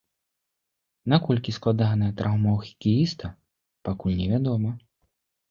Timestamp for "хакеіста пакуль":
2.71-4.19